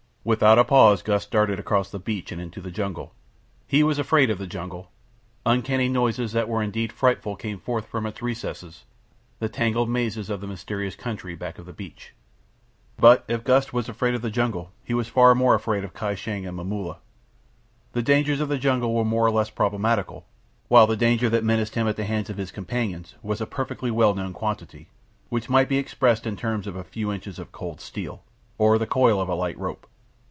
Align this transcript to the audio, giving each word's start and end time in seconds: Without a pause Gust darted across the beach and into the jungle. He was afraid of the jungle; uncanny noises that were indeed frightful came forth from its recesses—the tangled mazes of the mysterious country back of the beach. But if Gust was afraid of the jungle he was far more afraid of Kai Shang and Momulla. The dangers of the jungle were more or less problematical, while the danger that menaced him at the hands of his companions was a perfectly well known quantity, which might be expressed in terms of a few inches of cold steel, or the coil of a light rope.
Without 0.23 0.59
a 0.59 0.63
pause 0.63 1.01
Gust 1.01 1.31
darted 1.31 1.57
across 1.59 1.89
the 1.89 1.97
beach 1.97 2.31
and 2.31 2.39
into 2.39 2.61
the 2.61 2.69
jungle. 2.69 3.11
He 3.67 3.81
was 3.81 3.97
afraid 3.97 4.29
of 4.29 4.37
the 4.37 4.45
jungle; 4.45 4.91
uncanny 5.47 5.89
noises 5.89 6.31
that 6.33 6.47
were 6.47 6.61
indeed 6.61 6.93
frightful 6.93 7.35
came 7.35 7.57
forth 7.59 7.87
from 7.87 8.05
its 8.05 8.21
recesses—the 8.21 9.49
tangled 9.49 9.89
mazes 9.89 10.29
of 10.29 10.39
the 10.39 10.45
mysterious 10.45 10.95
country 10.95 11.33
back 11.33 11.57
of 11.57 11.65
the 11.65 11.73
beach. 11.73 12.13
But 12.97 13.25
if 13.27 13.43
Gust 13.43 13.73
was 13.73 13.89
afraid 13.89 14.13
of 14.13 14.21
the 14.21 14.29
jungle 14.29 14.71
he 14.83 14.93
was 14.93 15.07
far 15.07 15.33
more 15.33 15.55
afraid 15.55 15.83
of 15.83 15.95
Kai 15.95 16.13
Shang 16.13 16.45
and 16.45 16.55
Momulla. 16.55 16.99
The 17.93 18.03
dangers 18.03 18.39
of 18.41 18.47
the 18.47 18.59
jungle 18.59 18.93
were 18.93 19.03
more 19.03 19.25
or 19.25 19.31
less 19.31 19.49
problematical, 19.49 20.27
while 20.67 20.85
the 20.85 20.95
danger 20.95 21.29
that 21.29 21.43
menaced 21.43 21.73
him 21.73 21.87
at 21.87 21.95
the 21.95 22.05
hands 22.05 22.29
of 22.29 22.37
his 22.37 22.51
companions 22.51 23.15
was 23.23 23.41
a 23.41 23.47
perfectly 23.47 23.89
well 23.89 24.13
known 24.13 24.33
quantity, 24.33 24.87
which 25.29 25.49
might 25.49 25.67
be 25.67 25.79
expressed 25.79 26.27
in 26.27 26.35
terms 26.35 26.67
of 26.67 26.75
a 26.75 26.83
few 26.83 27.11
inches 27.11 27.39
of 27.39 27.51
cold 27.51 27.81
steel, 27.81 28.23
or 28.59 28.77
the 28.77 28.85
coil 28.85 29.19
of 29.19 29.27
a 29.27 29.33
light 29.33 29.57
rope. 29.57 29.87